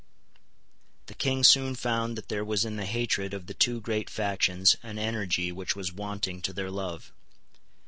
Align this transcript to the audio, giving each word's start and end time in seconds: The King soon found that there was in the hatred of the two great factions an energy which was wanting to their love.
The 1.05 1.13
King 1.13 1.43
soon 1.43 1.75
found 1.75 2.17
that 2.17 2.27
there 2.27 2.43
was 2.43 2.65
in 2.65 2.75
the 2.75 2.87
hatred 2.87 3.35
of 3.35 3.45
the 3.45 3.53
two 3.53 3.79
great 3.79 4.09
factions 4.09 4.75
an 4.81 4.97
energy 4.97 5.51
which 5.51 5.75
was 5.75 5.93
wanting 5.93 6.41
to 6.41 6.53
their 6.53 6.71
love. 6.71 7.11